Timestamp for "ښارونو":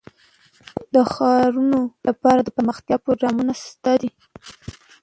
1.13-1.79